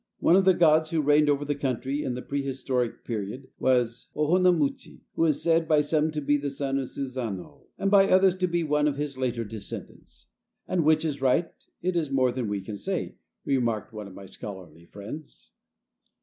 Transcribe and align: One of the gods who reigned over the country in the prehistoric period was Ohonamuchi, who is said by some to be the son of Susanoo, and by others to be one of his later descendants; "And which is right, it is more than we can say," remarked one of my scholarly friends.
One 0.17 0.35
of 0.35 0.45
the 0.45 0.55
gods 0.55 0.89
who 0.89 0.99
reigned 0.99 1.29
over 1.29 1.45
the 1.45 1.53
country 1.53 2.01
in 2.03 2.15
the 2.15 2.23
prehistoric 2.23 3.05
period 3.05 3.49
was 3.59 4.07
Ohonamuchi, 4.15 5.01
who 5.13 5.25
is 5.25 5.43
said 5.43 5.67
by 5.67 5.81
some 5.81 6.09
to 6.09 6.21
be 6.21 6.37
the 6.37 6.49
son 6.49 6.79
of 6.79 6.87
Susanoo, 6.87 7.67
and 7.77 7.91
by 7.91 8.09
others 8.09 8.35
to 8.37 8.47
be 8.47 8.63
one 8.63 8.87
of 8.87 8.97
his 8.97 9.15
later 9.15 9.43
descendants; 9.43 10.29
"And 10.67 10.83
which 10.83 11.05
is 11.05 11.21
right, 11.21 11.53
it 11.83 11.95
is 11.95 12.09
more 12.09 12.31
than 12.31 12.47
we 12.47 12.61
can 12.61 12.77
say," 12.77 13.17
remarked 13.45 13.93
one 13.93 14.07
of 14.07 14.15
my 14.15 14.25
scholarly 14.25 14.85
friends. 14.87 15.51